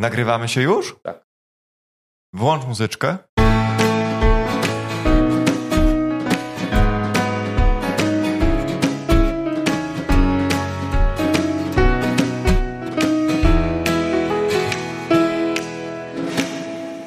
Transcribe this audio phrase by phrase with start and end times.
[0.00, 0.96] Nagrywamy się już?
[1.02, 1.26] Tak.
[2.34, 3.18] Włącz muzyczkę.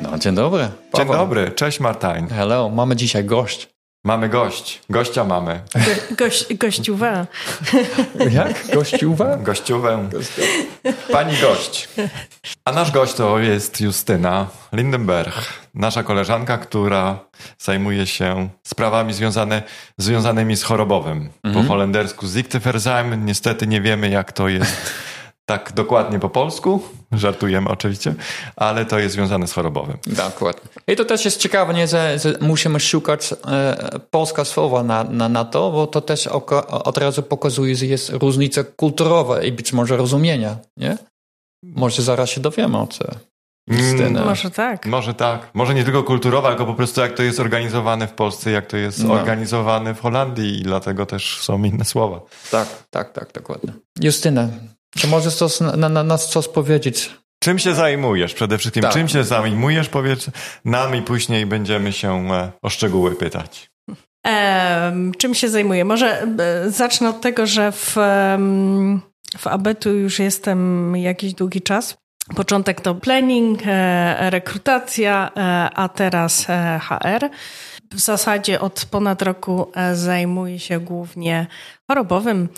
[0.01, 0.63] No, dzień dobry.
[0.63, 1.13] Dzień Paweł.
[1.13, 2.27] dobry, cześć Martin.
[2.27, 3.72] Hello, mamy dzisiaj gość.
[4.05, 4.81] Mamy gość.
[4.89, 5.61] Gościa mamy.
[5.75, 7.27] Go, gość, gościuwa.
[8.31, 8.67] Jak?
[8.73, 9.37] Gościuwa?
[9.37, 10.09] Gościówę.
[11.11, 11.89] Pani gość.
[12.65, 15.35] A nasz gość to jest Justyna Lindenberg,
[15.73, 17.19] nasza koleżanka, która
[17.59, 19.63] zajmuje się sprawami związane,
[19.97, 21.29] związanymi z chorobowym.
[21.53, 23.25] Po holendersku Ziekteverzuim.
[23.25, 24.91] Niestety nie wiemy, jak to jest
[25.57, 26.81] tak dokładnie po polsku.
[27.11, 28.15] Żartujemy oczywiście,
[28.55, 29.97] ale to jest związane z chorobowym.
[30.07, 30.69] Dokładnie.
[30.87, 35.29] I to też jest ciekawe, nie, że, że musimy szukać e, polska słowa na, na,
[35.29, 39.73] na to, bo to też oko, od razu pokazuje, że jest różnica kulturowa i być
[39.73, 40.97] może rozumienia, nie?
[41.63, 43.05] Może zaraz się dowiemy o co.
[43.67, 44.25] Justyna.
[44.25, 44.85] Może tak.
[44.85, 45.49] Może tak.
[45.53, 48.77] Może nie tylko kulturowa, tylko po prostu jak to jest organizowane w Polsce, jak to
[48.77, 49.13] jest No.
[49.13, 52.19] organizowane w Holandii i dlatego też są inne słowa.
[52.51, 53.73] Tak, tak, tak, dokładnie.
[54.01, 54.47] Justyna,
[54.97, 57.09] czy możesz coś, na, na nas coś powiedzieć?
[57.43, 58.83] Czym się zajmujesz przede wszystkim?
[58.83, 58.93] Tak.
[58.93, 59.89] Czym się zajmujesz?
[59.89, 60.29] Powiedz
[60.65, 63.69] nam i później będziemy się e, o szczegóły pytać.
[65.17, 65.85] Czym się zajmuję?
[65.85, 67.95] Może e, zacznę od tego, że w,
[69.37, 71.97] w Abetu już jestem jakiś długi czas.
[72.35, 75.31] Początek to planning, e, rekrutacja,
[75.75, 76.45] a teraz
[76.79, 77.29] HR.
[77.93, 81.47] W zasadzie od ponad roku e, zajmuję się głównie
[81.87, 82.49] chorobowym,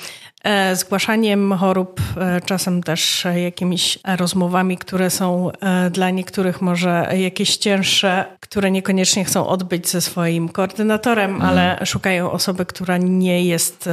[0.44, 5.52] e, zgłaszaniem chorób, e, czasem też jakimiś rozmowami, które są
[5.92, 12.66] dla niektórych może jakieś cięższe, które niekoniecznie chcą odbyć ze swoim koordynatorem, ale szukają osoby,
[12.66, 13.90] która nie jest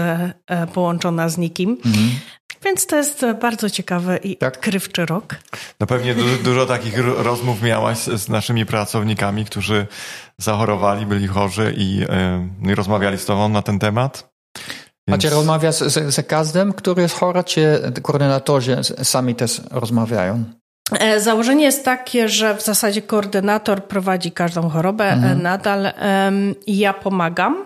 [0.75, 1.79] połączona z nikim.
[2.65, 4.55] Więc to jest bardzo ciekawy i Tak.
[4.57, 5.35] odkrywczy rok.
[5.81, 9.87] No pewnie du dużo takich ro- rozmów miałaś z, z naszymi pracownikami, którzy
[10.39, 12.07] zachorowali, byli chorzy i,
[12.71, 14.33] i rozmawiali z tobą na ten temat.
[15.13, 20.45] A czy rozmawiasz z, z każdym, który jest chory, czy koordynatorzy sami też rozmawiają?
[20.93, 26.79] E, Założenie jest takie, że w zasadzie koordynator prowadzi każdą chorobę e, nadal em, i
[26.79, 27.65] ja pomagam.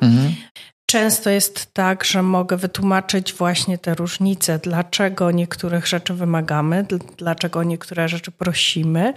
[0.91, 7.63] Często jest tak, że mogę wytłumaczyć właśnie te różnice, dlaczego niektórych rzeczy wymagamy, dl- dlaczego
[7.63, 9.15] niektóre rzeczy prosimy,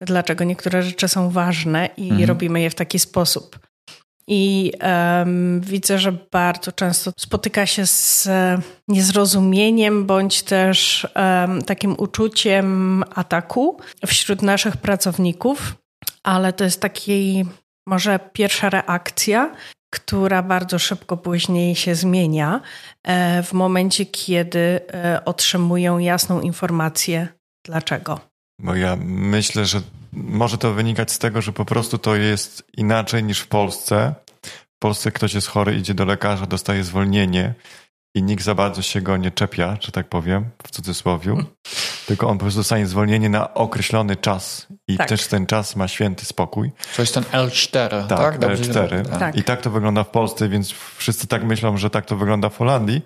[0.00, 3.58] dlaczego niektóre rzeczy są ważne i robimy je w taki sposób.
[4.28, 8.28] I em, widzę, że bardzo często spotyka się z
[8.88, 15.74] niezrozumieniem bądź też em, takim uczuciem ataku wśród naszych pracowników,
[16.22, 17.44] ale to jest taki
[17.86, 19.54] może pierwsza reakcja,
[19.92, 22.60] która bardzo szybko później się zmienia
[23.02, 27.28] e, w momencie, kiedy e, otrzymują jasną informację,
[27.66, 28.20] dlaczego.
[28.60, 29.80] Bo ja myślę, że
[30.12, 34.14] może to wynikać z tego, że po prostu to jest inaczej niż w Polsce.
[34.46, 37.54] W Polsce ktoś jest chory, idzie do lekarza, dostaje zwolnienie
[38.14, 41.44] i nikt za bardzo się go nie czepia, że tak powiem, w cudzysłowiu.
[42.06, 45.08] Tylko on po prostu dostanie zwolnienie na określony czas i Tak.
[45.08, 46.70] też ten czas ma święty spokój.
[46.96, 48.18] To jest ten L4, tak?
[48.18, 49.08] Tak, Dobrze, L4.
[49.10, 49.18] tak.
[49.18, 49.36] Tak.
[49.36, 52.56] I tak to wygląda w Polsce, więc wszyscy tak myślą, że tak to wygląda w
[52.56, 53.00] Holandii,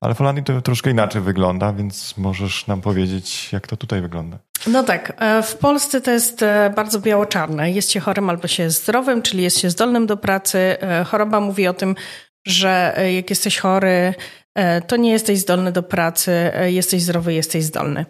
[0.00, 4.38] ale w Holandii to troszkę inaczej wygląda, więc możesz nam powiedzieć, jak to tutaj wygląda.
[4.66, 7.70] No tak, e, w Polsce to jest e, bardzo biało-czarne.
[7.70, 10.58] Jest się chorym albo się jest zdrowym, czyli jest się zdolnym do pracy.
[10.80, 11.94] E, Choroba mówi o tym,
[12.46, 14.14] że jak jesteś chory,
[14.86, 18.06] to nie jesteś zdolny do pracy, e, jesteś zdrowy, jesteś zdolny.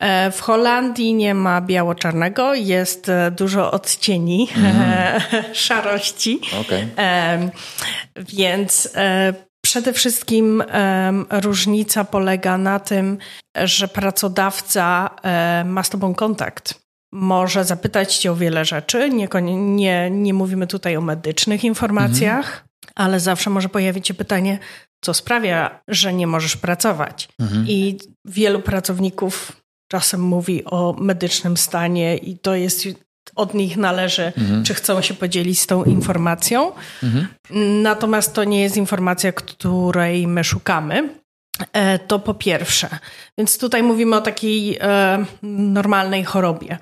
[0.00, 4.48] E, W Holandii nie ma biało-czarnego, jest e, dużo odcieni,
[5.52, 6.40] szarości.
[6.60, 6.88] Okej.
[6.96, 7.50] Em,
[8.16, 10.64] Więc e, przede wszystkim
[11.30, 13.18] różnica polega na tym,
[13.64, 16.74] że pracodawca e, ma z tobą kontakt.
[17.12, 19.10] Może zapytać cię o wiele rzeczy.
[19.10, 24.58] Nie, nie, nie mówimy tutaj o medycznych informacjach, ale zawsze może pojawić się pytanie,
[25.00, 27.28] co sprawia, że nie możesz pracować.
[27.66, 29.52] I wielu pracowników
[29.92, 32.84] czasem mówi o medycznym stanie, i to jest
[33.36, 34.32] od nich należy,
[34.64, 36.72] czy chcą się podzielić z tą informacją.
[37.82, 41.08] Natomiast to nie jest informacja, której my szukamy.
[41.72, 42.88] E, To po pierwsze.
[43.38, 46.78] Więc tutaj mówimy o takiej e, normalnej chorobie.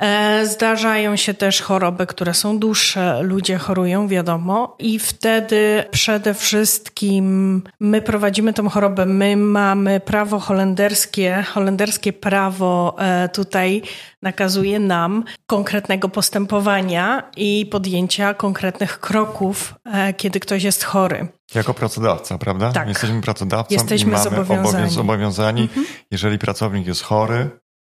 [0.00, 7.62] E, zdarzają się też choroby, które są dłuższe, ludzie chorują, wiadomo, i wtedy przede wszystkim
[7.80, 9.06] my prowadzimy tą chorobę.
[9.06, 13.82] My mamy prawo holenderskie, holenderskie prawo e, tutaj
[14.22, 21.28] nakazuje nam konkretnego postępowania i podjęcia konkretnych kroków, e, kiedy ktoś jest chory.
[21.54, 22.72] Jako pracodawca, prawda?
[22.72, 22.88] Tak.
[22.88, 24.84] Jesteśmy pracodawcą Jesteśmy i mamy zobowiązani.
[24.86, 25.68] obowiąz- zobowiązani.
[26.10, 27.50] Jeżeli pracownik jest chory,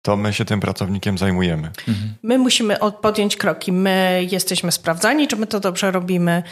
[0.06, 1.72] to my się tym pracownikiem zajmujemy.
[2.24, 3.72] My musimy podjąć kroki.
[3.72, 6.44] My jesteśmy sprawdzani, czy my to dobrze robimy.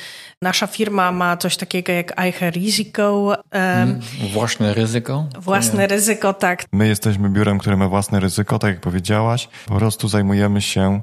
[0.42, 3.38] Nasza firma ma coś takiego jak IHE Ryzyko.
[3.54, 4.00] Um,
[4.34, 5.26] własne ryzyko?
[5.40, 6.66] Własne ryzyko, tak.
[6.74, 9.50] My jesteśmy biurem, które ma własne ryzyko, tak jak powiedziałaś.
[9.66, 11.02] Po prostu zajmujemy się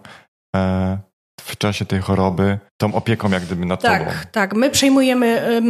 [0.57, 0.99] e,
[1.45, 4.11] w czasie tej choroby tą opieką jak gdyby nad tak, tobą.
[4.33, 5.61] Tak, my przejmujemy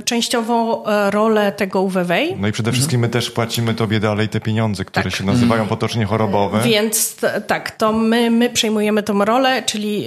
[0.00, 2.14] y, częściowo y, rolę tego UWW.
[2.36, 5.14] No i przede wszystkim my też płacimy tobie dalej te pieniądze, które tak.
[5.14, 5.68] się nazywają mhm.
[5.68, 6.60] potocznie chorobowe.
[6.60, 7.16] Więc
[7.46, 10.06] tak, to my, my przejmujemy tą rolę, czyli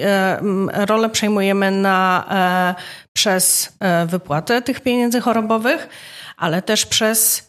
[0.72, 2.26] rolę przejmujemy na,
[3.14, 3.78] przez
[4.08, 5.90] wypłatę tych pieniędzy chorobowych,
[6.38, 7.49] ale też przez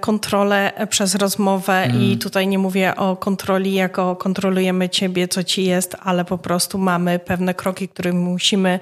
[0.00, 2.02] kontrolę przez rozmowę mm.
[2.02, 6.78] i tutaj nie mówię o kontroli jako kontrolujemy ciebie, co ci jest, ale po prostu
[6.78, 8.80] mamy pewne kroki, które musimy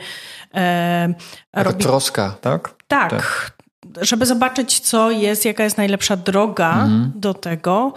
[0.54, 1.14] e,
[1.54, 1.82] robić.
[1.82, 2.74] troska, tak?
[2.86, 3.10] tak?
[3.10, 3.52] tak?
[4.00, 7.12] Żeby zobaczyć, co jest, jaka jest najlepsza droga mm.
[7.14, 7.92] do tego,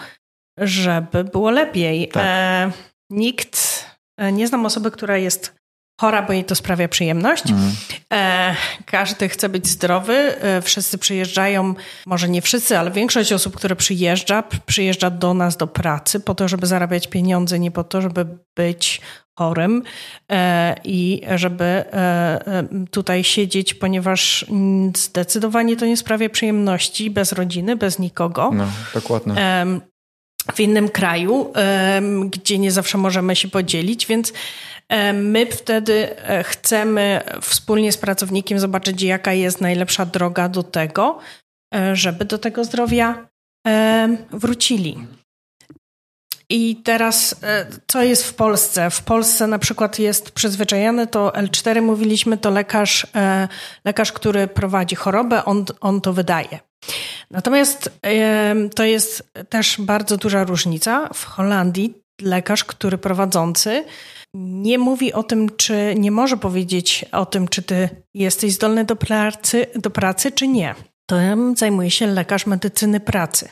[0.58, 2.08] żeby było lepiej.
[2.08, 2.24] Tak.
[2.26, 2.72] E,
[3.10, 3.86] nikt,
[4.18, 5.61] e, nie znam osoby, która jest
[6.02, 7.52] chora, bo jej to sprawia przyjemność.
[7.52, 7.72] Mm.
[8.14, 8.56] E,
[8.86, 10.14] każdy chce być zdrowy.
[10.14, 11.74] E, wszyscy przyjeżdżają,
[12.06, 16.48] może nie wszyscy, ale większość osób, które przyjeżdża, przyjeżdża do nas do pracy po to,
[16.48, 18.26] żeby zarabiać pieniądze, nie po to, żeby
[18.56, 19.02] być
[19.38, 19.84] chorym
[20.32, 24.46] e, i żeby e, e, tutaj siedzieć, ponieważ
[24.96, 28.52] zdecydowanie to nie sprawia przyjemności bez rodziny, bez nikogo.
[28.54, 29.36] No, dokładnie
[30.56, 31.54] w innym kraju,
[32.26, 34.34] gdzie nie zawsze możemy się podzielić, więc
[35.14, 41.20] My wtedy e, chcemy wspólnie z pracownikiem zobaczyć, jaka jest najlepsza droga do tego,
[41.76, 43.28] e, żeby do tego zdrowia
[44.32, 44.98] wrócili.
[46.50, 48.90] I teraz, e, co jest w Polsce?
[48.90, 53.08] W Polsce na przykład jest przyzwyczajony, to L4 mówiliśmy, to lekarz,
[53.86, 56.60] lekarz który prowadzi chorobę, on, on to wydaje.
[57.32, 58.00] Natomiast
[58.76, 61.10] to jest też bardzo duża różnica.
[61.14, 63.84] W Holandii lekarz, który prowadzący,
[64.34, 68.96] nie mówi o tym, czy nie może powiedzieć o tym, czy ty jesteś zdolny do
[68.96, 70.76] pracy, do pracy czy nie.
[71.06, 71.16] To
[71.56, 73.50] zajmuje się lekarz medycyny pracy.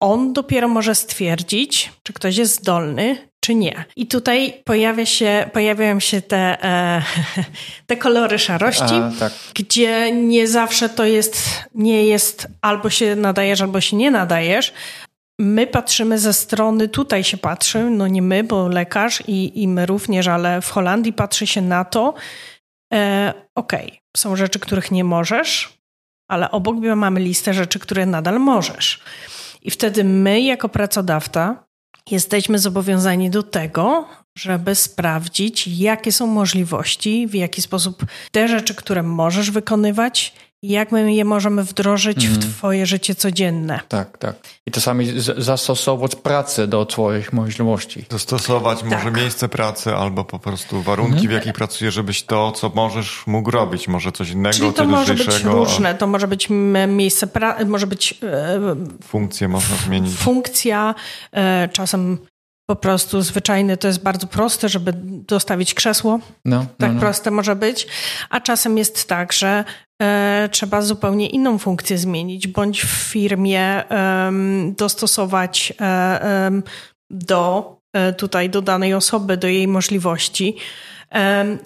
[0.00, 3.84] On dopiero może stwierdzić, czy ktoś jest zdolny, czy nie.
[3.96, 7.02] I tutaj pojawia się, pojawiają się te, e,
[7.86, 9.32] te kolory szarości, A, tak.
[9.54, 11.42] gdzie nie zawsze to jest,
[11.74, 14.72] nie jest albo się nadajesz, albo się nie nadajesz,
[15.40, 19.86] My patrzymy ze strony, tutaj się patrzy, no nie my, bo lekarz i, i my
[19.86, 22.14] również, ale w Holandii patrzy się na to,
[22.94, 25.78] e, okej, okay, są rzeczy, których nie możesz,
[26.28, 29.00] ale obok mamy listę rzeczy, które nadal możesz.
[29.62, 31.66] I wtedy my, jako pracodawca,
[32.10, 39.02] jesteśmy zobowiązani do tego, żeby sprawdzić, jakie są możliwości, w jaki sposób te rzeczy, które
[39.02, 42.32] możesz wykonywać, jak my je możemy wdrożyć mm.
[42.32, 42.52] w mhm.
[42.52, 43.80] Twoje życie codzienne.
[43.88, 44.36] Tak, tak.
[44.66, 48.04] I czasami zastosować pracę do Twoich możliwości.
[48.10, 48.90] Dostosować tak.
[48.90, 51.28] może miejsce pracy albo po prostu warunki, mm.
[51.28, 53.88] w jakich pracujesz, żebyś to, co możesz, mógł robić.
[53.88, 55.94] Może coś innego, Czyli to może być różne.
[55.94, 56.48] To może być
[56.88, 58.14] miejsce pracy, może być...
[58.22, 58.60] E,
[59.02, 60.16] Funkcję można zmienić.
[60.16, 60.94] Funkcja,
[61.32, 62.18] e, czasem
[62.66, 66.20] po prostu zwyczajny to jest bardzo proste, żeby dostawić krzesło.
[66.44, 67.00] No, tak no, no.
[67.00, 67.86] proste może być.
[68.30, 69.64] A czasem jest tak, że
[70.02, 74.32] e, trzeba zupełnie inną funkcję zmienić, bądź w firmie e,
[74.76, 76.50] dostosować e,
[77.10, 80.56] do e, tutaj do danej osoby, do jej możliwości.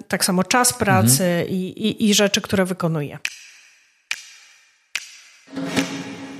[0.07, 1.49] tak samo czas pracy mhm.
[1.49, 3.19] i, i, i rzeczy, które wykonuje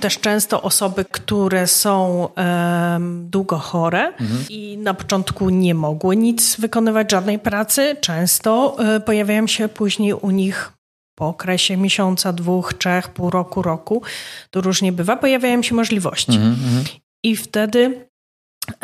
[0.02, 4.44] też często osoby, które są um, długo chore mhm.
[4.48, 10.30] i na początku nie mogły nic wykonywać, żadnej pracy, często y, pojawiają się później u
[10.30, 10.72] nich
[11.14, 14.02] po okresie miesiąca, dwóch, trzech, pół roku, roku,
[14.50, 16.32] to różnie bywa, pojawiają się możliwości.
[16.32, 16.84] Mhm, mhm.
[17.24, 18.08] I wtedy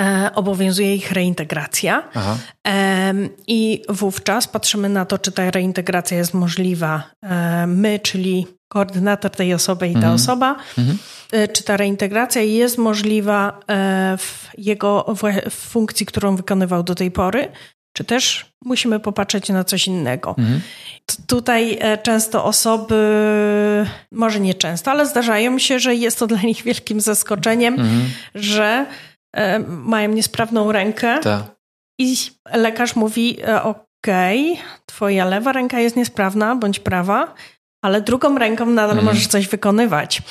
[0.01, 2.09] e, obowiązuje ich reintegracja.
[2.69, 3.15] E,
[3.47, 7.03] I wówczas patrzymy na to, czy ta reintegracja jest możliwa.
[7.23, 10.15] E, my, czyli koordynator tej osoby i ta mhm.
[10.15, 10.99] osoba, mhm.
[11.33, 15.15] E, czy ta reintegracja jest możliwa e, w jego
[15.51, 17.49] w funkcji, którą wykonywał do tej pory,
[17.93, 20.35] czy też musimy popatrzeć na coś innego.
[20.39, 20.61] Mhm.
[21.27, 22.97] Tutaj e, często osoby,
[24.13, 28.11] może nie często, ale zdarzają się, że jest to dla nich wielkim zaskoczeniem, mhm.
[28.35, 28.87] że
[29.69, 31.47] mają niesprawną rękę Ta.
[31.99, 32.17] i
[32.55, 37.35] lekarz mówi: Okej, okay, twoja lewa ręka jest niesprawna bądź prawa
[37.83, 39.05] ale drugą ręką nadal mm.
[39.05, 40.23] możesz coś wykonywać.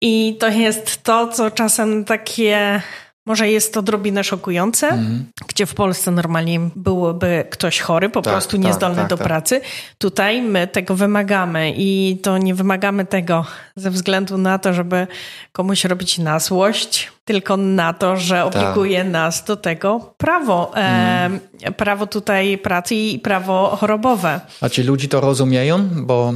[0.00, 2.82] I to jest to, co czasem takie.
[3.26, 5.24] Może jest to odrobinę szokujące, mm.
[5.48, 9.26] gdzie w Polsce normalnie byłoby ktoś chory, po tak, prostu niezdolny tak, tak, do tak.
[9.26, 9.60] pracy.
[9.98, 13.44] Tutaj my tego wymagamy i to nie wymagamy tego
[13.76, 15.06] ze względu na to, żeby
[15.52, 18.46] komuś robić na złość, tylko na to, że Tak.
[18.46, 20.72] obliguje nas do tego prawo.
[20.74, 21.40] Mhm.
[21.62, 24.40] E, prawo tutaj pracy i prawo chorobowe.
[24.60, 25.88] A ci ludzie to rozumieją?
[25.92, 26.32] Bo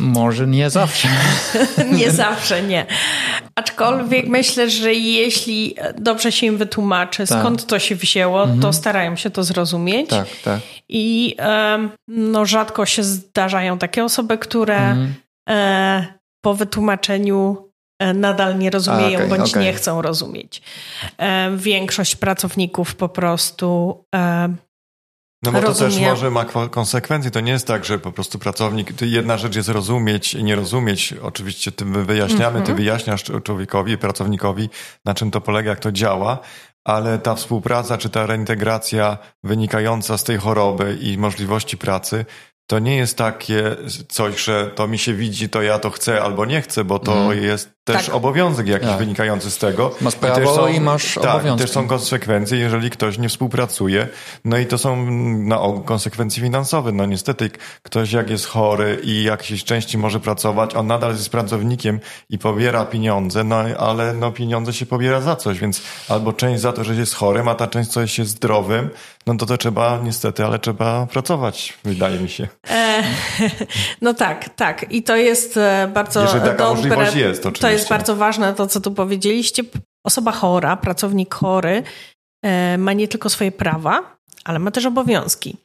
[0.00, 1.08] może nie zawsze.
[1.92, 2.86] Nie zawsze, nie.
[3.54, 7.40] Aczkolwiek myślę, że jeśli dobrze się im wytłumaczy, Tak.
[7.40, 10.10] skąd to się wzięło, to starają się to zrozumieć.
[10.10, 10.60] tak, tak.
[10.88, 15.14] I em, no, rzadko się zdarzają takie osoby, które Mhm.
[15.48, 16.06] e,
[16.44, 17.68] po wytłumaczeniu
[18.00, 19.62] e, nadal nie rozumieją A, okej, bądź okej.
[19.64, 20.62] nie chcą rozumieć.
[21.18, 24.48] E, większość pracowników po prostu e,
[25.42, 27.30] No bo to też może ma konsekwencje.
[27.30, 31.14] To nie jest tak, że po prostu pracownik, jedna rzecz jest rozumieć i nie rozumieć.
[31.22, 34.68] Oczywiście tym my wyjaśniamy, ty wyjaśniasz człowiekowi, pracownikowi,
[35.04, 36.38] na czym to polega, jak to działa,
[36.84, 42.24] ale ta współpraca czy ta reintegracja wynikająca z tej choroby i możliwości pracy,
[42.70, 43.76] to nie jest takie
[44.08, 47.32] coś, że to mi się widzi, to ja to chcę albo nie chcę, bo to
[47.32, 48.14] jest też Tak.
[48.14, 48.98] obowiązek jakiś Tak.
[48.98, 49.94] wynikający z tego.
[50.00, 51.60] Masz I prawo są- i masz tak, obowiązki.
[51.62, 54.08] też są konsekwencje, jeżeli ktoś nie współpracuje.
[54.44, 56.92] No i to są na ogół konsekwencje finansowe.
[56.92, 57.50] No niestety
[57.82, 62.00] ktoś jak jest chory i jakiejś części może pracować, on nadal jest pracownikiem
[62.30, 66.72] i pobiera pieniądze, no ale no pieniądze się pobiera za coś, więc albo część za
[66.72, 68.90] to, że jest chorym, a ta część coś jest zdrowym,
[69.26, 72.48] no to to trzeba niestety, ale trzeba pracować, wydaje mi się.
[72.70, 73.02] E,
[74.02, 74.86] no tak, tak.
[74.90, 76.74] I to jest e, bardzo Jeżeli taka dobre.
[76.74, 77.72] możliwość jest, To oczywiście.
[77.72, 79.62] jest bardzo ważne, to co tu powiedzieliście.
[80.04, 81.82] Osoba chora, pracownik chory
[82.44, 85.56] e, ma nie tylko swoje prawa, ale ma też obowiązki.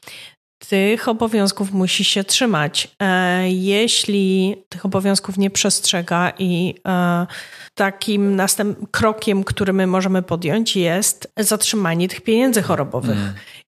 [0.60, 2.88] Tych obowiązków musi się trzymać.
[3.02, 7.28] E, jeśli tych obowiązków nie przestrzega i e,
[7.74, 13.18] takim następ krokiem, który my możemy podjąć jest zatrzymanie tych pieniędzy chorobowych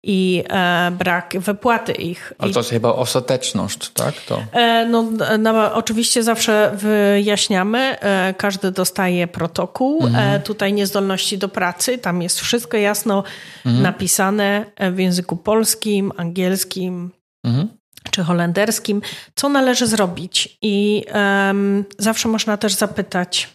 [0.10, 2.34] i e, brak wypłaty ich.
[2.38, 4.16] Ale I to jest chyba ostateczność, tak?
[4.28, 4.44] To.
[4.52, 5.06] E, No,
[5.40, 8.00] no, oczywiście zawsze wyjaśniamy.
[8.00, 10.08] E, Każdy dostaje protokół.
[10.18, 11.98] E, Tutaj niezdolności do pracy.
[11.98, 13.24] Tam jest wszystko jasno
[13.66, 17.12] napisane e, w języku polskim, angielskim
[17.46, 17.68] Mhm.
[18.12, 19.02] czy holenderskim,
[19.36, 20.58] co należy zrobić.
[20.62, 23.50] I em, zawsze można też zapytać,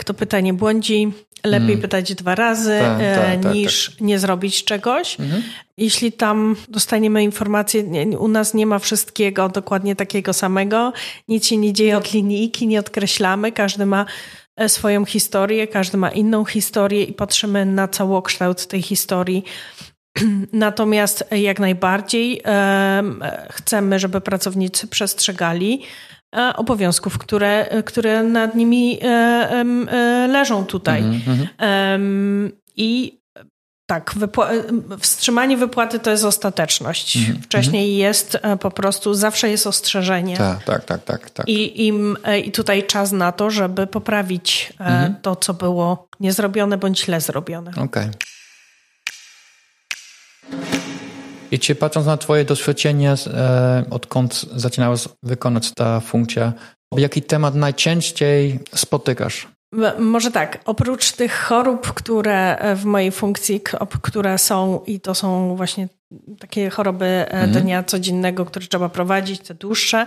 [0.00, 1.12] kto pyta nie błądzi.
[1.44, 1.80] Lepiej Mm.
[1.80, 5.20] pytać dwa razy, Tak, e, tak, tak, niż nie zrobić czegoś.
[5.20, 5.42] Mhm.
[5.76, 10.92] Jeśli tam dostaniemy informację, nie, u nas nie ma wszystkiego dokładnie takiego samego,
[11.28, 14.06] nic się nie dzieje od linijki, nie odkreślamy, każdy ma
[14.56, 19.44] e, swoją historię, każdy ma inną historię i patrzymy na całokształt tej historii.
[20.52, 25.82] Natomiast jak najbardziej em, chcemy, żeby pracownicy przestrzegali
[26.56, 31.04] obowiązków, które, które nad nimi e, e, leżą tutaj.
[31.58, 33.22] Em, I
[33.86, 34.14] tak,
[35.00, 37.18] wstrzymanie wypłaty to jest ostateczność.
[37.42, 40.36] Wcześniej jest e, po prostu, zawsze jest ostrzeżenie.
[40.36, 41.30] Tak, tak, tak, tak.
[41.30, 41.48] tak.
[41.48, 41.92] I,
[42.24, 47.20] e, I tutaj czas na to, żeby poprawić e, to, co było niezrobione bądź źle
[47.20, 47.70] zrobione.
[47.76, 48.08] Okej.
[51.52, 56.52] I czy patrząc na twoje doświadczenie, e, odkąd zaczynałeś wykonać tę funkcję,
[56.96, 59.48] jaki temat najczęściej spotykasz?
[59.98, 63.60] Może tak, oprócz tych chorób, które e, w mojej funkcji,
[64.02, 65.88] które są i to są właśnie
[66.38, 70.06] takie choroby e, dnia codziennego, które trzeba prowadzić, te dłuższe,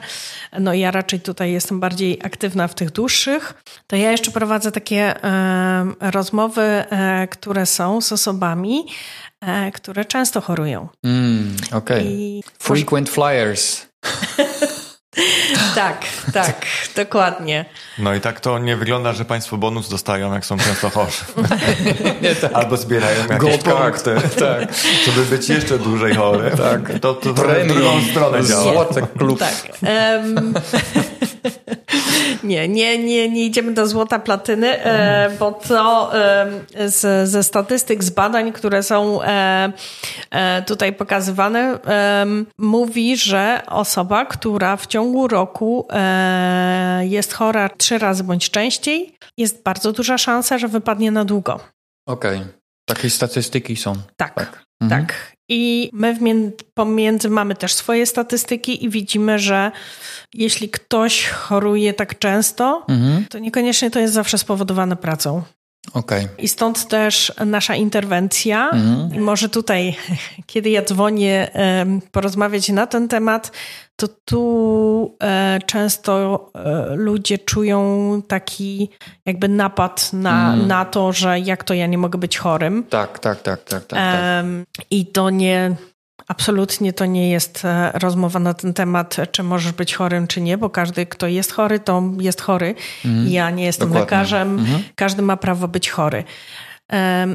[0.59, 5.15] no ja raczej tutaj jestem bardziej aktywna w tych dłuższych, to ja jeszcze prowadzę takie
[5.99, 8.85] rozmowy, e, które są z osobami,
[9.41, 10.87] e, które często chorują.
[11.03, 12.05] Mm, Okej.
[12.07, 13.85] I Frequent flyers.
[15.75, 17.65] tak, tak, dokładnie.
[17.97, 21.23] No i tak to nie wygląda, że państwo bonus dostają, jak są często chorzy.
[22.53, 24.73] Albo zbierają jakieś punkty, tak.
[25.05, 26.51] żeby być jeszcze dłużej chory.
[26.57, 26.99] Tak.
[26.99, 28.85] To, to w drugą stronę działa.
[29.17, 29.39] Klub.
[29.39, 29.67] Tak.
[29.81, 30.53] em,
[32.43, 36.11] nie, nie, nie, nie idziemy do złota platyny, e, bo to
[36.85, 39.71] z, ze statystyk, z badań, które są e,
[40.31, 41.79] e, tutaj pokazywane,
[42.57, 49.63] mówi, że osoba, która w ciągu roku e, jest chora trzy razy bądź częściej, jest
[49.63, 51.59] bardzo duża szansa, że wypadnie na długo.
[52.07, 52.41] Okej.
[52.89, 53.93] Takie statystyki są.
[54.17, 54.33] Tak.
[54.35, 54.63] Tak.
[54.89, 55.35] Tak.
[55.49, 59.71] I my w mię- pomiędzy mamy też swoje statystyki i widzimy, że
[60.33, 63.25] jeśli ktoś choruje tak często, Mhm.
[63.29, 65.41] to niekoniecznie to jest zawsze spowodowane pracą.
[65.93, 66.27] Okej.
[66.37, 68.69] I stąd też nasza interwencja.
[68.69, 69.23] Mhm.
[69.23, 69.95] Może tutaj,
[70.47, 71.51] kiedy ja dzwonię
[72.11, 73.51] porozmawiać na ten temat,
[73.95, 78.89] to tu e, często e, ludzie czują taki
[79.25, 80.67] jakby napad na, Mm.
[80.67, 82.83] na to, że jak to ja nie mogę być chorym.
[82.89, 83.99] Tak, tak, tak, tak, tak.
[83.99, 84.45] tak.
[84.91, 85.75] I to nie.
[86.27, 90.57] Absolutnie to nie jest e, rozmowa na ten temat, czy możesz być chorym, czy nie,
[90.57, 92.75] bo każdy, kto jest chory, to jest chory.
[93.05, 93.27] Mhm.
[93.27, 94.17] Ja nie jestem Dokładnie.
[94.17, 94.83] lekarzem, mhm.
[94.95, 96.23] każdy ma prawo być chory.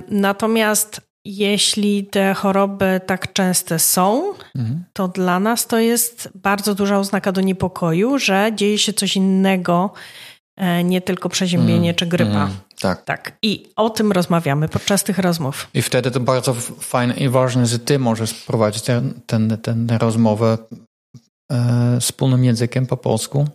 [0.09, 4.85] Natomiast jeśli te choroby tak częste są, mhm.
[4.92, 9.92] to dla nas to jest bardzo duża oznaka do niepokoju, że dzieje się coś innego,
[10.56, 11.94] e, nie tylko przeziębienie mm.
[11.94, 12.50] czy grypa.
[12.80, 13.04] Tak.
[13.04, 13.32] tak.
[13.42, 15.68] I o tym rozmawiamy podczas tych rozmów.
[15.75, 19.99] I wtedy to bardzo fajne i ważne, że ty możesz prowadzić tę ten, ten, ten
[19.99, 20.58] rozmowę
[21.52, 23.46] e, wspólnym językiem po polsku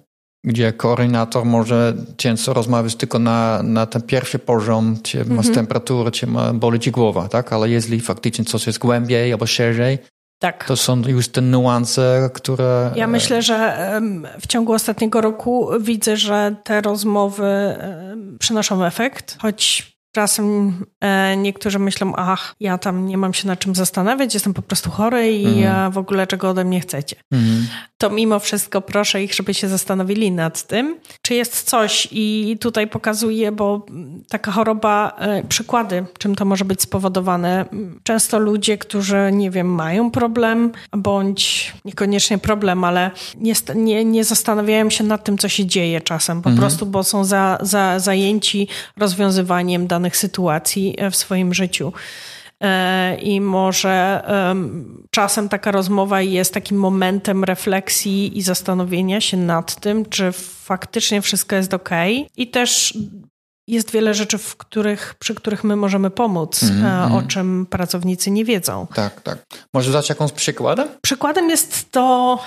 [0.46, 5.36] gdzie koordynator może często rozmawiać tylko na, na ten pierwszy poziom, czy mm -hmm.
[5.36, 7.54] masz temperaturę, czy ma, boli ci głowa, tak?
[7.54, 9.98] Ale jeśli faktycznie coś jest głębiej albo szerzej,
[10.46, 10.66] tak.
[10.66, 12.92] To są już te niuanse, które.
[12.96, 13.78] Ja myślę, że
[14.40, 17.76] w ciągu ostatniego roku widzę, że te rozmowy
[18.40, 23.76] przynoszą efekt, choć Czasem e, niektórzy myślą, ach, ja tam nie mam się na czym
[23.76, 25.62] zastanawiać, jestem po prostu chory i mhm.
[25.62, 27.16] ja w ogóle czego ode mnie chcecie.
[27.32, 27.68] Mhm.
[27.98, 32.88] To mimo wszystko proszę ich, żeby się zastanowili nad tym, czy jest coś i tutaj
[32.88, 33.86] pokazuję, bo
[34.30, 37.66] taka choroba, e, przykłady, czym to może być spowodowane.
[38.04, 44.90] Często ludzie, którzy, nie wiem, mają problem, bądź niekoniecznie problem, ale nie, nie, nie zastanawiają
[44.90, 46.68] się nad tym, co się dzieje czasem, po mhm.
[46.68, 48.68] prostu, bo są za, za, zajęci
[48.98, 51.94] rozwiązywaniem danych danych sytuacji e, w swoim życiu.
[52.62, 54.24] E, I może
[55.12, 60.32] czasem taka rozmowa jest takim momentem refleksji i zastanowienia się nad tym, czy
[60.64, 61.90] faktycznie wszystko jest ok.
[62.38, 62.98] I też
[63.68, 67.28] jest wiele rzeczy, w których, przy których my możemy pomóc, mm, o mhm.
[67.28, 68.88] czym pracownicy nie wiedzą.
[68.94, 69.38] Tak, tak.
[69.74, 70.88] Może dać jakąś przykładem?
[71.02, 72.40] Przykładem jest to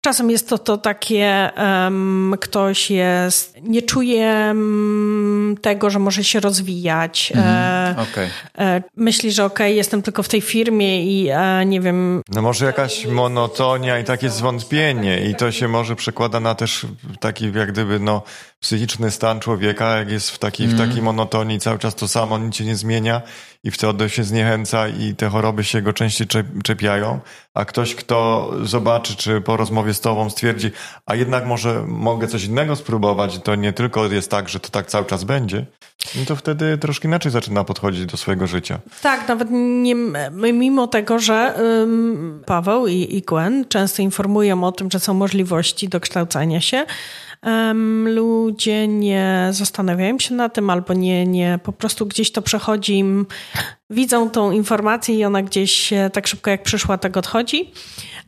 [0.00, 4.54] Czasem jest to, to takie, um, ktoś jest, nie czuje
[5.62, 7.32] tego, że może się rozwijać.
[7.34, 8.30] Mm, okay.
[8.58, 12.22] e, myśli, że okej, okay, jestem tylko w tej firmie i e, nie wiem.
[12.28, 16.86] No może jakaś monotonia i takie zwątpienie i to się może przekłada na też
[17.20, 18.22] taki jak gdyby no
[18.60, 20.76] psychiczny stan człowieka, jak jest w takiej, mm.
[20.76, 23.22] w takiej monotonii cały czas to samo, nic się nie zmienia
[23.64, 26.26] i wtedy się zniechęca i te choroby się go częściej
[26.64, 27.20] czepiają,
[27.54, 30.70] a ktoś, kto zobaczy, czy po rozmowie z tobą stwierdzi,
[31.06, 34.86] a jednak może mogę coś innego spróbować, to nie tylko jest tak, że to tak
[34.86, 35.66] cały czas będzie,
[36.14, 38.78] no to wtedy troszkę inaczej zaczyna podchodzić do swojego życia.
[39.02, 39.94] Tak, nawet nie,
[40.52, 45.88] mimo tego, że um, Paweł i, i Gwen często informują o tym, że są możliwości
[45.88, 46.86] dokształcania się,
[48.04, 53.26] ludzie nie zastanawiają się na tym albo nie, nie po prostu gdzieś to przechodzi im,
[53.90, 57.72] widzą tą informację i ona gdzieś tak szybko jak przyszła, tak odchodzi.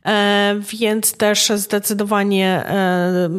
[0.06, 3.30] E, więc też zdecydowanie e,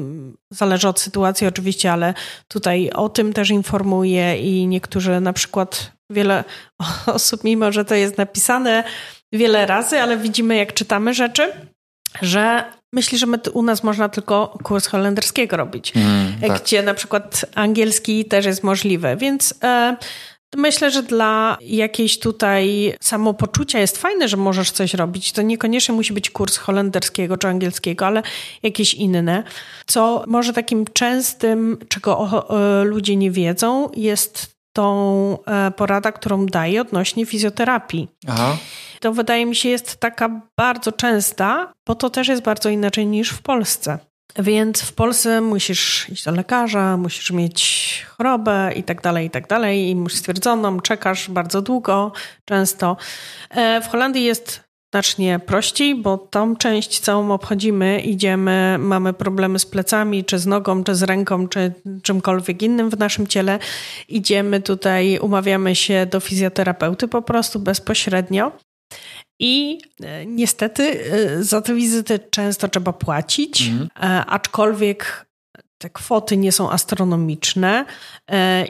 [0.52, 2.14] zależy od sytuacji oczywiście, ale
[2.48, 6.44] tutaj o tym też informuję i niektórzy na przykład wiele
[7.16, 8.84] osób, mimo że to jest napisane
[9.34, 11.52] wiele razy, ale widzimy jak czytamy rzeczy,
[12.22, 16.64] że myśli, że my, u nas można tylko kurs holenderskiego robić, mm, tak.
[16.64, 19.98] gdzie na przykład angielski też jest możliwy, więc e,
[20.56, 25.32] myślę, że dla jakiejś tutaj samopoczucia jest fajne, że możesz coś robić.
[25.32, 28.24] To niekoniecznie musi być kurs holenderskiego czy angielskiego, ale
[28.64, 29.44] jakieś inne.
[29.86, 32.48] Co może takim częstym, czego o,
[32.84, 38.08] ludzie nie wiedzą, jest tą e, porada, którą daję odnośnie fizjoterapii.
[38.28, 38.58] Aha
[39.02, 43.30] to wydaje mi się jest taka bardzo częsta, bo to też jest bardzo inaczej niż
[43.30, 44.00] w Polsce.
[44.40, 49.48] Więc w Polsce musisz iść do lekarza, musisz mieć chorobę i tak dalej, i tak
[49.48, 52.12] dalej, i musisz stwierdzoną, czekasz bardzo długo,
[52.46, 52.98] często.
[53.50, 59.66] E, w Holandii jest znacznie prościej, bo tą część całą obchodzimy, idziemy, mamy problemy z
[59.66, 61.74] plecami, czy z nogą, czy z ręką, czy
[62.04, 63.60] czymkolwiek innym w naszym ciele.
[64.10, 68.52] Idziemy tutaj, umawiamy się do fizjoterapeuty po prostu bezpośrednio.
[69.40, 73.90] I e, niestety e, za tę wizytę często trzeba płacić, mhm.
[74.04, 75.26] E, aczkolwiek
[75.78, 77.86] te kwoty nie są astronomiczne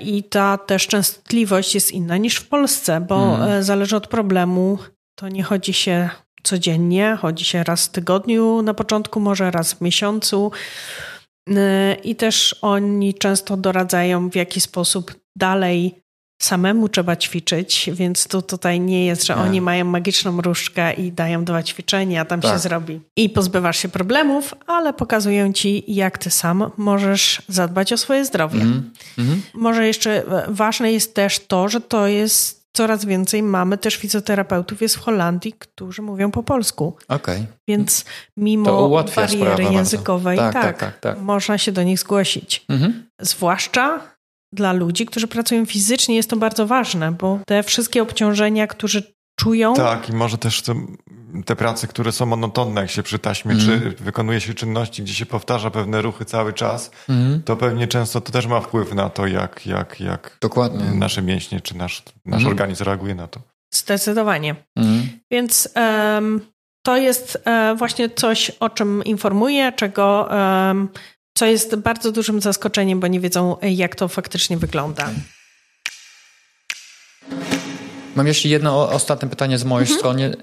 [0.03, 3.63] i ta też częstotliwość jest inna niż w Polsce, bo mhm.
[3.63, 4.77] zależy od problemu.
[5.15, 6.09] To nie chodzi się
[6.43, 10.51] codziennie, chodzi się raz w tygodniu na początku, może raz w miesiącu.
[12.03, 16.01] I też oni często doradzają, w jaki sposób dalej
[16.41, 19.41] samemu trzeba ćwiczyć, więc tu tutaj nie jest, że nie.
[19.41, 22.51] oni mają magiczną różdżkę i dają dwa ćwiczenia, a tam tak.
[22.51, 22.99] się zrobi.
[23.15, 28.61] I pozbywasz się problemów, ale pokazują ci, jak ty sam możesz zadbać o swoje zdrowie.
[28.61, 28.91] Mm.
[29.17, 29.41] Mm.
[29.53, 34.81] Może jeszcze e, ważne jest też to, że to jest coraz więcej mamy też fizjoterapeutów
[34.81, 36.97] jest w Holandii, którzy mówią po polsku.
[37.07, 37.45] Okay.
[37.67, 38.05] Więc
[38.37, 42.65] mimo bariery językowej, tak, tak, tak, tak, można się do nich zgłosić.
[42.69, 43.09] Mhm.
[43.21, 43.99] Zwłaszcza
[44.53, 49.73] dla ludzi, którzy pracują fizycznie, jest to bardzo ważne, bo te wszystkie obciążenia, którzy czują.
[49.73, 50.75] Tak, i może też to
[51.45, 53.81] te prace, które są monotonne, jak się przy taśmie, Mhm.
[53.81, 56.91] czy wykonuje się czynności, gdzie się powtarza pewne ruchy cały czas,
[57.45, 60.85] to pewnie często to też ma wpływ na to, jak, jak, jak Dokładnie.
[60.95, 62.47] nasze mięśnie, czy nasz, nasz Mhm.
[62.47, 63.39] organizm reaguje na to.
[63.73, 64.55] Zdecydowanie.
[64.75, 65.09] Mhm.
[65.31, 66.41] Więc em,
[66.85, 70.31] to jest e, właśnie coś, o czym informuję, czego,
[70.69, 70.89] em,
[71.37, 75.09] co jest bardzo dużym zaskoczeniem, bo nie wiedzą, jak to faktycznie wygląda.
[78.15, 80.35] Mam jeszcze jedno ostatnie pytanie z mojej strony.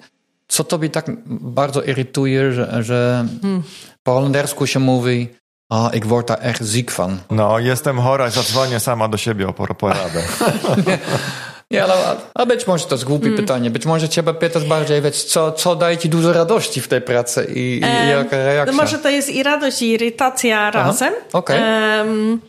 [0.48, 3.26] Co tobie tak bardzo irytuje, że, że
[4.02, 5.28] po holendersku się mówi
[5.70, 7.18] a, ik word daar echt ziek van.
[7.31, 10.22] No, jestem chora i zadzwonię sama do siebie o por- poradę.
[11.70, 11.94] Nie, ale,
[12.35, 13.70] a być może to jest głupie pytanie.
[13.70, 17.46] Być może trzeba pytać bardziej, wiesz, co, co daje ci dużo radości w tej pracy
[17.54, 18.76] i, i Em, jaka reakcja?
[18.76, 21.14] No może to jest i radość, i irytacja razem.
[21.33, 21.59] okej.
[21.62, 22.40] Em,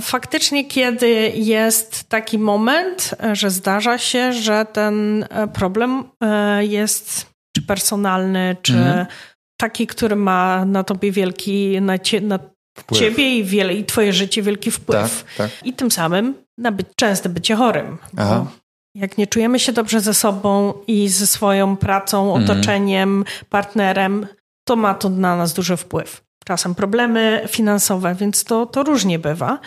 [0.00, 7.62] Faktycznie, kiedy jest taki moment, że zdarza się, że ten e, problem e, jest czy
[7.62, 9.06] personalny, czy Mhm.
[9.60, 12.38] taki, który ma na tobie wielki, na, cie, na
[12.92, 15.24] ciebie i, wiele, i twoje życie wielki tak, wpływ.
[15.36, 15.50] tak.
[15.64, 17.98] I tym samym na by, częste bycie chorym.
[18.16, 18.46] Aha.
[18.94, 22.44] Jak nie czujemy się dobrze ze sobą i ze swoją pracą, Mhm.
[22.58, 24.26] otoczeniem, partnerem,
[24.68, 26.22] to ma to na nas duży wpływ.
[26.48, 29.58] Czasem problemy finansowe, więc to, to różnie bywa.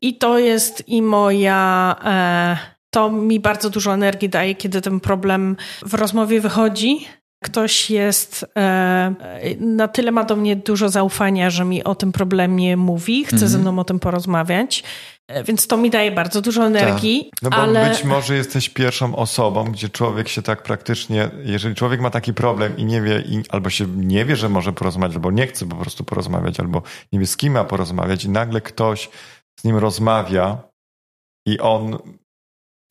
[0.00, 1.96] I to jest i moja.
[2.04, 2.56] E,
[2.90, 7.06] to mi bardzo dużo energii daje, kiedy ten problem w rozmowie wychodzi.
[7.44, 9.14] Ktoś jest e,
[9.60, 13.58] na tyle ma do mnie dużo zaufania, że mi o tym problemie mówi, chce ze
[13.58, 14.84] mną o tym porozmawiać.
[15.30, 17.30] E, Więc to mi daje bardzo dużo energii.
[17.42, 17.88] No bo ale...
[17.90, 22.76] być może jesteś pierwszą osobą, gdzie człowiek się tak praktycznie, jeżeli człowiek ma taki problem
[22.76, 25.76] i nie wie, i, albo się nie wie, że może porozmawiać, albo nie chce po
[25.76, 29.10] prostu porozmawiać, albo nie wie z kim ma porozmawiać i nagle ktoś
[29.60, 30.58] z nim rozmawia
[31.46, 31.98] i on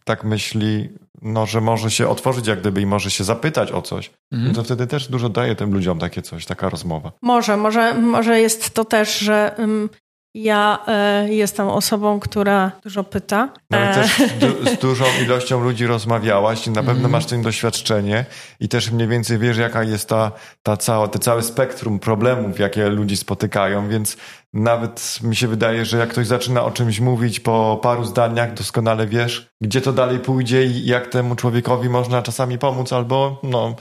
[0.04, 0.89] tak myśli,
[1.21, 4.52] no, że może się otworzyć jak gdyby i może się zapytać o coś, Mhm.
[4.52, 7.12] no to wtedy też dużo daje tym ludziom takie coś, taka rozmowa.
[7.21, 9.89] Może, może, może jest to też, że ym,
[10.33, 13.49] ja e, jestem osobą, która dużo pyta.
[13.69, 17.11] Nawet E, też du- z dużą ilością ludzi rozmawiałaś na pewno Mhm.
[17.11, 18.25] masz tym doświadczenie
[18.59, 20.31] i też mniej więcej wiesz, jaka jest ta,
[20.63, 24.17] ta cała, te całe spektrum problemów, jakie ludzi spotykają, więc
[24.53, 29.07] nawet mi się wydaje, że jak ktoś zaczyna o czymś mówić po paru zdaniach, doskonale
[29.07, 33.75] wiesz, gdzie to dalej pójdzie i jak temu człowiekowi można czasami pomóc albo no,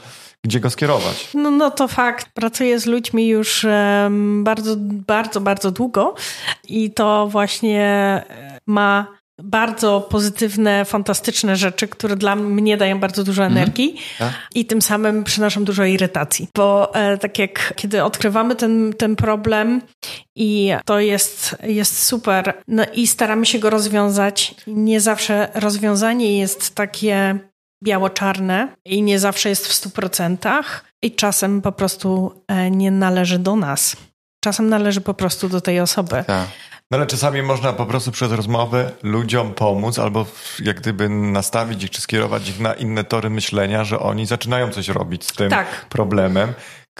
[0.45, 1.29] gdzie go skierować.
[1.33, 2.29] No, no to fakt.
[2.33, 3.65] Pracuję z ludźmi już
[4.43, 4.75] bardzo,
[5.07, 6.15] bardzo, bardzo długo
[6.67, 7.81] i to właśnie
[8.29, 14.33] e, ma bardzo pozytywne, fantastyczne rzeczy, które dla mnie dają bardzo dużo energii Tak.
[14.55, 16.47] i tym samym przynoszą dużo irytacji.
[16.55, 19.81] Bo e, tak jak kiedy odkrywamy ten, ten problem
[20.35, 26.75] i to jest, jest super no i staramy się go rozwiązać, nie zawsze rozwiązanie jest
[26.75, 27.39] takie
[27.83, 33.39] biało-czarne i nie zawsze jest w stu procentach i czasem po prostu e, nie należy
[33.39, 33.95] do nas.
[34.43, 36.23] Czasem należy po prostu do tej osoby.
[36.27, 36.47] Tak.
[36.91, 40.25] No ale czasami można po prostu przez rozmowę ludziom pomóc albo
[40.59, 44.87] jak gdyby nastawić ich czy skierować ich na inne tory myślenia, że oni zaczynają coś
[44.87, 45.67] robić z tym Tak.
[45.89, 46.53] problemem,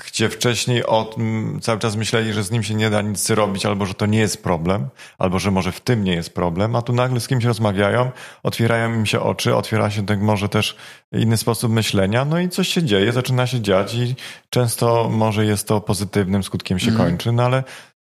[0.07, 3.65] gdzie wcześniej o tym cały czas myśleli, że z nim się nie da nic zrobić,
[3.65, 6.81] albo że to nie jest problem, albo że może w tym nie jest problem, a
[6.81, 8.11] tu nagle z kimś rozmawiają,
[8.43, 10.75] otwierają im się oczy, otwiera się tak może też
[11.11, 14.15] inny sposób myślenia, no i coś się dzieje, zaczyna się dziać i
[14.49, 17.63] często może jest to pozytywnym skutkiem się kończy, no ale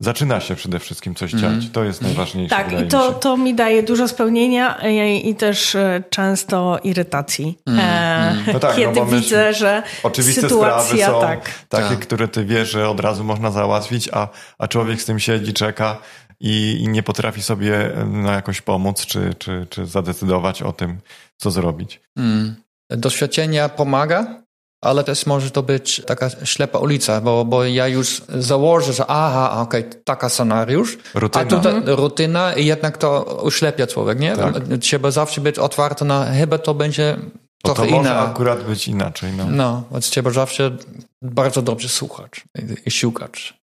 [0.03, 1.69] zaczyna się przede wszystkim coś dziać.
[1.73, 2.57] To jest najważniejsze.
[2.57, 3.15] Tak, i mi to, się.
[3.15, 7.59] to mi daje dużo spełnienia i, i też e, często irytacji.
[7.69, 11.51] E, No tak, no kiedy my- widzę, że Oczywiste sytuacja sprawy są tak.
[11.69, 11.99] takie, Tak.
[11.99, 15.99] które ty wiesz, że od razu można załatwić, a, a człowiek z tym siedzi, czeka
[16.41, 20.99] i, i nie potrafi sobie no, jakoś pomóc, czy, czy, czy zadecydować o tym,
[21.37, 22.01] co zrobić.
[22.17, 22.55] Mm.
[22.91, 24.43] Doświadczenia pomaga,
[24.83, 29.61] ale też może to być taka ślepa ulica, bo, bo ja już założę, że aha,
[29.61, 31.45] okej, taka scenariusz, Rutyna.
[31.45, 34.37] a tutaj rutyna i jednak to uślepia człowiek, nie?
[34.37, 34.55] Tak.
[34.81, 37.16] Trzeba zawsze być otwarty na chyba to będzie
[37.64, 38.21] Bo trochę to może inna.
[38.21, 39.33] akurat być inaczej.
[39.37, 39.47] No.
[39.51, 40.77] No, więc trzeba zawsze
[41.23, 43.55] bardzo dobrze słuchać i, i szukać.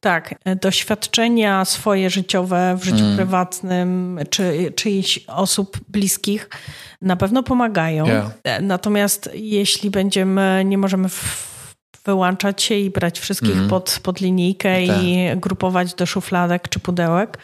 [0.00, 3.16] Tak, e, doświadczenia swoje życiowe w życiu Mm.
[3.16, 6.48] prywatnym czy czyichś osób bliskich
[7.02, 8.06] na pewno pomagają.
[8.06, 8.30] Yeah.
[8.44, 11.08] E, Natomiast jeśli będziemy, nie możemy
[12.04, 13.68] wyłączać się i brać wszystkich Mhm.
[13.68, 17.38] pod, pod linijkę i grupować do szufladek czy pudełek,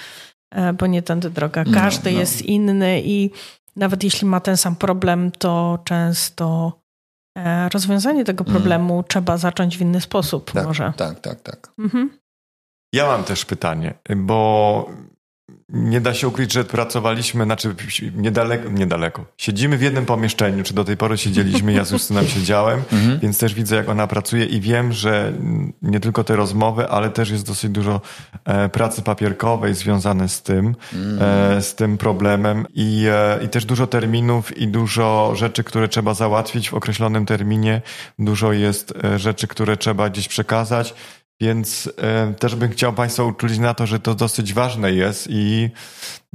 [0.50, 1.64] e, bo nie tędy droga.
[1.66, 2.18] No, Każdy no.
[2.18, 3.30] jest inny i
[3.76, 6.72] nawet jeśli ma ten sam problem, to często
[7.74, 10.92] rozwiązanie tego problemu trzeba zacząć w inny sposób Tak, może.
[10.96, 11.72] tak, tak, tak.
[11.78, 12.10] Mhm.
[12.92, 14.86] Ja mam też pytanie, bo
[15.68, 17.74] nie da się ukryć, że pracowaliśmy, znaczy
[18.14, 19.24] niedaleko, niedaleko.
[19.36, 23.18] Siedzimy w jednym pomieszczeniu, czy do tej pory siedzieliśmy, ja z Justyną siedziałem, mhm.
[23.20, 25.32] więc też widzę, jak ona pracuje i wiem, że
[25.82, 28.00] nie tylko te rozmowy, ale też jest dosyć dużo
[28.44, 31.58] e, pracy papierkowej związane z tym, mhm.
[31.58, 36.14] e, z tym problemem i, e, i też dużo terminów i dużo rzeczy, które trzeba
[36.14, 37.82] załatwić w określonym terminie.
[38.18, 40.94] Dużo jest rzeczy, które trzeba gdzieś przekazać.
[41.42, 45.70] Więc e, też bym chciał Państwa uczulić na to, że to dosyć ważne jest i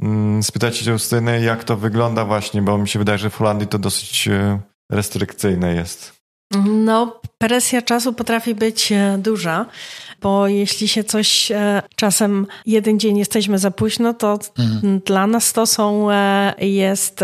[0.02, 3.67] mm, spytać się Justyny, jak to wygląda właśnie, bo mi się wydaje, że w Holandii
[3.67, 4.60] to dosyć e,
[4.91, 6.13] restrykcyjne jest.
[6.65, 9.65] No, presja czasu potrafi być e, duża,
[10.21, 15.02] bo jeśli się coś e, czasem jeden dzień jesteśmy za późno, to mhm.
[15.06, 17.19] dla nas to są, e, jest,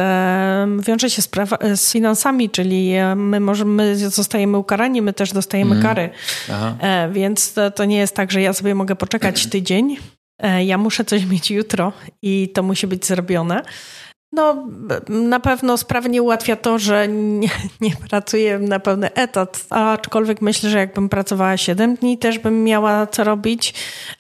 [0.80, 5.96] wiąże się z, prawa, z finansami, czyli my możemy, zostajemy ukarani, my też dostajemy mhm.
[5.96, 6.10] kary.
[6.52, 6.76] Aha.
[7.12, 9.98] Więc to, to nie jest tak, że ja sobie mogę poczekać tydzień,
[10.66, 13.64] ja muszę coś mieć jutro i to musi być zrobione.
[14.36, 14.68] No,
[15.10, 17.50] na pewno sprawę nie ułatwia to, że nie,
[17.82, 23.08] nie, pracuję na pełny etat, aczkolwiek myślę, że jakbym pracowała 7 dni, też bym miała
[23.08, 23.74] co robić.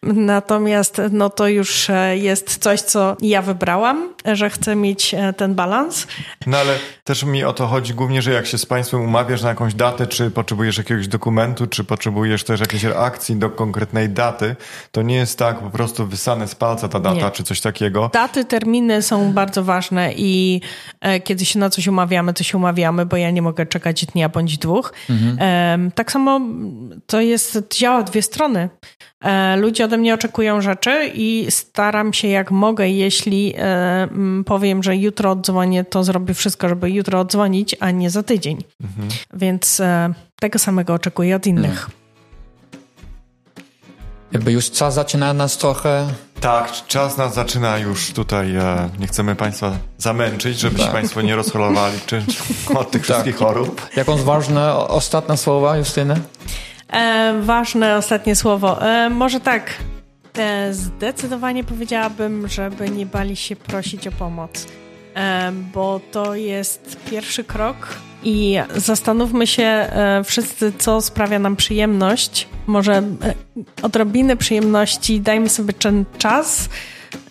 [0.04, 5.56] Natomiast no to już e, jest coś, co ja wybrałam, że chcę mieć e, ten
[5.56, 6.08] balans.
[6.48, 6.74] No ale
[7.04, 10.08] też mi o to chodzi głównie, że jak się z Państwem umawiasz na jakąś datę,
[10.08, 14.56] czy potrzebujesz jakiegoś dokumentu, czy potrzebujesz też jakiejś reakcji do konkretnej daty,
[14.92, 17.32] to nie jest tak po prostu wysane z palca ta data, nie.
[17.32, 18.10] czy coś takiego.
[18.14, 20.62] Daty, terminy są bardzo ważne i
[21.02, 24.30] e, kiedy się na coś umawiamy, to się umawiamy, bo ja nie mogę czekać dnia
[24.30, 24.94] bądź dwóch.
[25.10, 25.92] Mhm.
[25.92, 26.42] Tak samo
[27.06, 28.70] to jest, działa dwie strony.
[29.22, 34.08] E, ludzie ode mnie oczekują rzeczy i staram się jak mogę, jeśli e,
[34.46, 38.58] powiem, że jutro odzwonię, to zrobię wszystko, żeby jutro odzwonić, a nie za tydzień.
[38.84, 39.10] Mhm.
[39.34, 39.82] Więc
[40.40, 41.72] tego samego oczekuję od innych.
[41.72, 42.03] Mhm.
[44.34, 46.08] Jakby już czas zaczyna nas trochę
[46.44, 48.56] tak, czas nas zaczyna już tutaj.
[48.56, 50.94] E, nie chcemy Państwa zamęczyć, żebyście tak.
[50.94, 51.98] Państwo nie rozchorowali
[52.80, 53.04] od tych tak.
[53.04, 53.90] wszystkich chorób.
[53.96, 56.16] Jakąś ważne ostatnie słowa, Justyny?
[56.90, 58.82] E, ważne ostatnie słowo.
[58.82, 59.74] E, może tak.
[60.38, 64.68] E, zdecydowanie powiedziałabym, żeby nie bali się prosić o pomoc,
[65.74, 67.76] bo to jest pierwszy krok
[68.24, 72.48] i zastanówmy się e, wszyscy, co sprawia nam przyjemność.
[72.68, 73.04] Może e,
[73.82, 75.74] odrobinę przyjemności, dajmy sobie
[76.18, 76.70] czas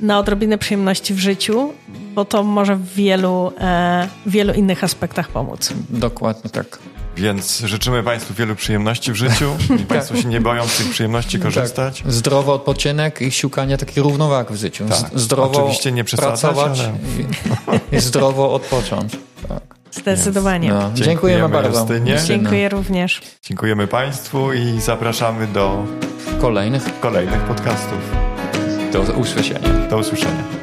[0.01, 1.73] na odrobinę przyjemności w życiu,
[2.15, 5.73] bo to może w wielu, e, wielu innych aspektach pomóc.
[5.91, 6.79] Dokładnie tak.
[7.17, 11.39] Więc życzymy Państwu wielu przyjemności w życiu i Państwo się nie boją z tych przyjemności
[11.39, 11.43] tak.
[11.43, 12.03] korzystać.
[12.03, 12.13] Tak.
[12.13, 14.85] Zdrowy odpoczynek i szukanie takiej równowagi w życiu.
[14.89, 15.11] Tak.
[15.15, 17.79] Zdrowo Oczywiście nie pracować ale...
[17.93, 19.13] i, i zdrowo odpocząć.
[19.49, 19.63] Tak.
[19.93, 20.69] Zdecydowanie.
[20.69, 21.81] No, dziękujemy, dziękujemy bardzo.
[21.81, 22.19] Justynie.
[22.27, 23.21] Dziękuję również.
[23.43, 25.85] Dziękujemy Państwu i zapraszamy do
[26.41, 27.99] kolejnych, kolejnych podcastów.
[28.93, 29.69] Do usłyszenia.
[29.91, 30.62] Do usłyszenia.